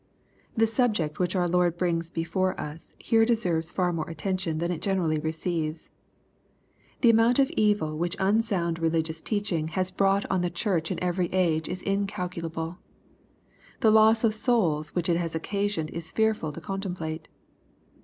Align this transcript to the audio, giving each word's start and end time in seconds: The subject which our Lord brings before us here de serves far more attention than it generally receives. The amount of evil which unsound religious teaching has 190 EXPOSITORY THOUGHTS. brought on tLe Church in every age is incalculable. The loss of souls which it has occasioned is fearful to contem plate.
The 0.57 0.65
subject 0.65 1.19
which 1.19 1.35
our 1.35 1.47
Lord 1.47 1.77
brings 1.77 2.09
before 2.09 2.59
us 2.59 2.95
here 2.97 3.23
de 3.23 3.35
serves 3.35 3.69
far 3.69 3.93
more 3.93 4.09
attention 4.09 4.57
than 4.57 4.71
it 4.71 4.81
generally 4.81 5.19
receives. 5.19 5.91
The 7.01 7.11
amount 7.11 7.37
of 7.37 7.51
evil 7.51 7.95
which 7.95 8.15
unsound 8.17 8.79
religious 8.79 9.21
teaching 9.21 9.67
has 9.67 9.91
190 9.95 10.25
EXPOSITORY 10.25 10.25
THOUGHTS. 10.25 10.25
brought 10.25 10.35
on 10.35 10.41
tLe 10.41 10.55
Church 10.55 10.91
in 10.91 11.03
every 11.03 11.31
age 11.31 11.69
is 11.69 11.83
incalculable. 11.83 12.79
The 13.81 13.91
loss 13.91 14.23
of 14.23 14.33
souls 14.33 14.95
which 14.95 15.07
it 15.07 15.17
has 15.17 15.35
occasioned 15.35 15.91
is 15.91 16.09
fearful 16.09 16.51
to 16.51 16.59
contem 16.59 16.95
plate. 16.95 17.27